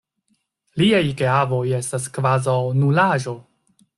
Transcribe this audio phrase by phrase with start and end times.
[0.81, 3.37] Liaj geavoj estas kvazaŭ nulaĵo.